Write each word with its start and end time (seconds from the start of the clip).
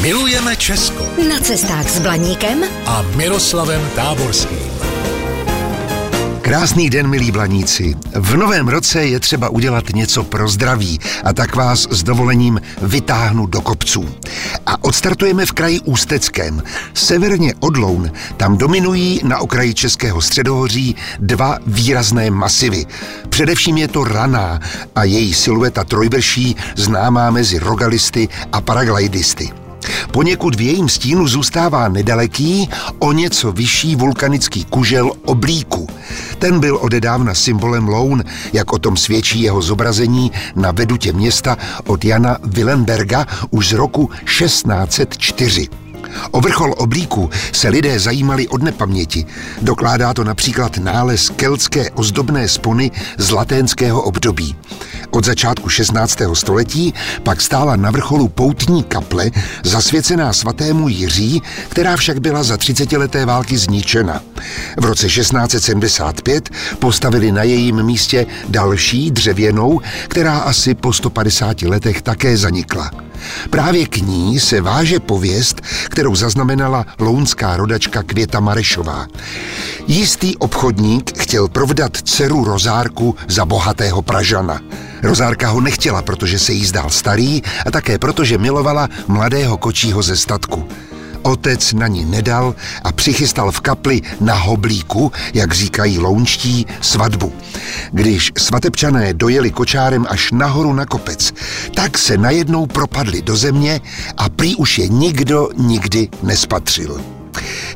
Milujeme 0.00 0.56
Česko 0.56 1.06
Na 1.28 1.40
cestách 1.40 1.88
s 1.88 1.98
Blaníkem 1.98 2.64
a 2.86 3.02
Miroslavem 3.16 3.90
Táborským. 3.96 4.58
Krásný 6.40 6.90
den, 6.90 7.08
milí 7.08 7.30
blaníci. 7.30 7.94
V 8.14 8.36
novém 8.36 8.68
roce 8.68 9.06
je 9.06 9.20
třeba 9.20 9.48
udělat 9.48 9.84
něco 9.94 10.24
pro 10.24 10.48
zdraví 10.48 11.00
a 11.24 11.32
tak 11.32 11.56
vás 11.56 11.86
s 11.90 12.02
dovolením 12.02 12.60
vytáhnu 12.82 13.46
do 13.46 13.60
kopců. 13.60 14.08
A 14.66 14.84
odstartujeme 14.84 15.46
v 15.46 15.52
kraji 15.52 15.80
Ústeckém. 15.80 16.62
Severně 16.94 17.54
od 17.60 17.76
Loun 17.76 18.12
tam 18.36 18.56
dominují 18.56 19.20
na 19.24 19.38
okraji 19.38 19.74
Českého 19.74 20.22
středohoří 20.22 20.96
dva 21.18 21.58
výrazné 21.66 22.30
masivy. 22.30 22.86
Především 23.28 23.76
je 23.76 23.88
to 23.88 24.04
raná 24.04 24.60
a 24.94 25.04
její 25.04 25.34
silueta 25.34 25.84
trojvrší 25.84 26.56
známá 26.76 27.30
mezi 27.30 27.58
rogalisty 27.58 28.28
a 28.52 28.60
paraglidisty. 28.60 29.63
Poněkud 30.10 30.54
v 30.54 30.60
jejím 30.60 30.88
stínu 30.88 31.28
zůstává 31.28 31.88
nedaleký, 31.88 32.68
o 32.98 33.12
něco 33.12 33.52
vyšší 33.52 33.96
vulkanický 33.96 34.64
kužel 34.64 35.12
oblíku. 35.24 35.88
Ten 36.38 36.60
byl 36.60 36.78
odedávna 36.80 37.34
symbolem 37.34 37.88
Loun, 37.88 38.24
jak 38.52 38.72
o 38.72 38.78
tom 38.78 38.96
svědčí 38.96 39.42
jeho 39.42 39.62
zobrazení 39.62 40.32
na 40.56 40.70
vedutě 40.70 41.12
města 41.12 41.56
od 41.86 42.04
Jana 42.04 42.38
Willenberga 42.44 43.26
už 43.50 43.68
z 43.68 43.72
roku 43.72 44.10
1604. 44.24 45.83
O 46.30 46.40
vrchol 46.40 46.74
oblíku 46.76 47.30
se 47.52 47.68
lidé 47.68 47.98
zajímali 47.98 48.48
od 48.48 48.62
nepaměti. 48.62 49.26
Dokládá 49.62 50.14
to 50.14 50.24
například 50.24 50.78
nález 50.78 51.28
keltské 51.28 51.90
ozdobné 51.90 52.48
spony 52.48 52.90
z 53.18 53.30
laténského 53.30 54.02
období. 54.02 54.56
Od 55.10 55.24
začátku 55.24 55.68
16. 55.68 56.18
století 56.32 56.94
pak 57.22 57.40
stála 57.40 57.76
na 57.76 57.90
vrcholu 57.90 58.28
poutní 58.28 58.82
kaple 58.82 59.30
zasvěcená 59.64 60.32
svatému 60.32 60.88
Jiří, 60.88 61.42
která 61.68 61.96
však 61.96 62.20
byla 62.20 62.42
za 62.42 62.56
30 62.56 62.92
leté 62.92 63.26
války 63.26 63.58
zničena. 63.58 64.22
V 64.76 64.84
roce 64.84 65.06
1675 65.06 66.50
postavili 66.78 67.32
na 67.32 67.42
jejím 67.42 67.82
místě 67.82 68.26
další 68.48 69.10
dřevěnou, 69.10 69.80
která 70.08 70.38
asi 70.38 70.74
po 70.74 70.92
150 70.92 71.62
letech 71.62 72.02
také 72.02 72.36
zanikla. 72.36 72.90
Právě 73.50 73.86
k 73.86 73.96
ní 73.96 74.40
se 74.40 74.60
váže 74.60 75.00
pověst, 75.00 75.60
kterou 75.84 76.14
zaznamenala 76.14 76.86
lounská 76.98 77.56
rodačka 77.56 78.02
Květa 78.02 78.40
Marešová. 78.40 79.06
Jistý 79.86 80.36
obchodník 80.36 81.18
chtěl 81.18 81.48
provdat 81.48 81.96
dceru 81.96 82.44
Rozárku 82.44 83.16
za 83.28 83.44
bohatého 83.44 84.02
Pražana. 84.02 84.60
Rozárka 85.02 85.48
ho 85.48 85.60
nechtěla, 85.60 86.02
protože 86.02 86.38
se 86.38 86.52
jí 86.52 86.66
zdál 86.66 86.90
starý 86.90 87.42
a 87.66 87.70
také 87.70 87.98
proto, 87.98 88.24
že 88.24 88.38
milovala 88.38 88.88
mladého 89.06 89.56
kočího 89.56 90.02
ze 90.02 90.16
statku. 90.16 90.68
Otec 91.24 91.72
na 91.72 91.86
ní 91.86 92.04
nedal 92.04 92.54
a 92.84 92.92
přichystal 92.92 93.52
v 93.52 93.60
kapli 93.60 94.00
na 94.20 94.34
hoblíku, 94.34 95.12
jak 95.34 95.54
říkají 95.54 95.98
lounští, 95.98 96.66
svatbu. 96.80 97.32
Když 97.92 98.32
svatebčané 98.38 99.14
dojeli 99.14 99.50
kočárem 99.50 100.06
až 100.08 100.32
nahoru 100.32 100.72
na 100.72 100.86
kopec, 100.86 101.34
tak 101.74 101.98
se 101.98 102.18
najednou 102.18 102.66
propadli 102.66 103.22
do 103.22 103.36
země 103.36 103.80
a 104.16 104.28
prý 104.28 104.56
už 104.56 104.78
je 104.78 104.88
nikdo 104.88 105.48
nikdy 105.56 106.08
nespatřil. 106.22 107.00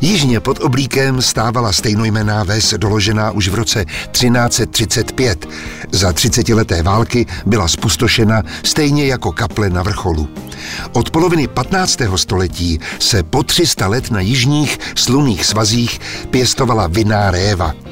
Jižně 0.00 0.40
pod 0.40 0.60
oblíkem 0.60 1.22
stávala 1.22 1.72
stejnojmená 1.72 2.44
ves 2.44 2.74
doložená 2.76 3.30
už 3.30 3.48
v 3.48 3.54
roce 3.54 3.84
1335. 3.84 5.48
Za 5.92 6.12
30 6.12 6.48
leté 6.48 6.82
války 6.82 7.26
byla 7.46 7.68
spustošena 7.68 8.42
stejně 8.62 9.06
jako 9.06 9.32
kaple 9.32 9.70
na 9.70 9.82
vrcholu. 9.82 10.28
Od 10.92 11.10
poloviny 11.10 11.48
15. 11.48 11.98
století 12.16 12.80
se 12.98 13.22
po 13.22 13.42
300 13.42 13.86
let 13.86 14.10
na 14.10 14.20
jižních 14.20 14.78
slunných 14.94 15.46
svazích 15.46 16.00
pěstovala 16.30 16.86
vinná 16.86 17.30
réva. 17.30 17.87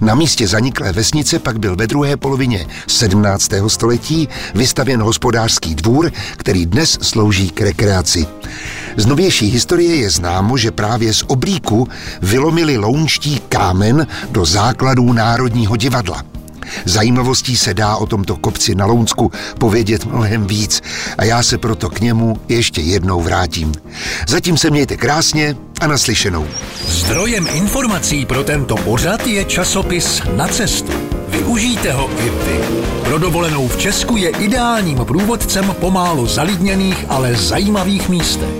Na 0.00 0.14
místě 0.14 0.48
zaniklé 0.48 0.92
vesnice 0.92 1.38
pak 1.38 1.58
byl 1.58 1.76
ve 1.76 1.86
druhé 1.86 2.16
polovině 2.16 2.66
17. 2.86 3.50
století 3.66 4.28
vystavěn 4.54 5.02
hospodářský 5.02 5.74
dvůr, 5.74 6.12
který 6.36 6.66
dnes 6.66 6.98
slouží 7.02 7.50
k 7.50 7.60
rekreaci. 7.60 8.26
Z 8.96 9.06
novější 9.06 9.46
historie 9.46 9.96
je 9.96 10.10
známo, 10.10 10.56
že 10.56 10.70
právě 10.70 11.14
z 11.14 11.24
oblíku 11.26 11.88
vylomili 12.22 12.78
lounští 12.78 13.40
kámen 13.48 14.06
do 14.30 14.44
základů 14.44 15.12
Národního 15.12 15.76
divadla. 15.76 16.35
Zajímavostí 16.84 17.56
se 17.56 17.74
dá 17.74 17.96
o 17.96 18.06
tomto 18.06 18.36
kopci 18.36 18.74
na 18.74 18.86
Lounsku 18.86 19.32
povědět 19.58 20.04
mnohem 20.04 20.46
víc 20.46 20.82
a 21.18 21.24
já 21.24 21.42
se 21.42 21.58
proto 21.58 21.90
k 21.90 22.00
němu 22.00 22.36
ještě 22.48 22.80
jednou 22.80 23.20
vrátím. 23.20 23.72
Zatím 24.28 24.58
se 24.58 24.70
mějte 24.70 24.96
krásně 24.96 25.56
a 25.80 25.86
naslyšenou. 25.86 26.46
Zdrojem 26.88 27.46
informací 27.52 28.26
pro 28.26 28.44
tento 28.44 28.76
pořad 28.76 29.26
je 29.26 29.44
časopis 29.44 30.22
Na 30.36 30.48
cestu. 30.48 30.92
Využijte 31.28 31.92
ho 31.92 32.10
i 32.20 32.30
vy. 32.30 32.60
Pro 33.04 33.18
dovolenou 33.18 33.68
v 33.68 33.76
Česku 33.76 34.16
je 34.16 34.30
ideálním 34.30 34.98
průvodcem 34.98 35.74
pomálu 35.80 36.26
zalidněných, 36.26 37.04
ale 37.08 37.34
zajímavých 37.34 38.08
místech. 38.08 38.54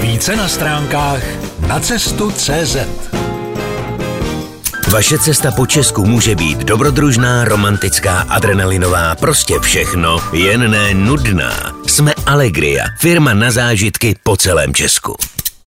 Více 0.00 0.36
na 0.36 0.48
stránkách 0.48 1.22
nacestu.cz 1.66 2.76
Vaše 4.92 5.18
cesta 5.18 5.50
po 5.52 5.66
Česku 5.66 6.06
může 6.06 6.34
být 6.34 6.58
dobrodružná, 6.58 7.44
romantická, 7.44 8.20
adrenalinová, 8.20 9.14
prostě 9.14 9.60
všechno, 9.60 10.18
jen 10.32 10.70
ne 10.70 10.94
nudná. 10.94 11.72
Jsme 11.86 12.14
Allegria, 12.26 12.84
firma 13.00 13.34
na 13.34 13.50
zážitky 13.50 14.16
po 14.22 14.36
celém 14.36 14.74
Česku. 14.74 15.16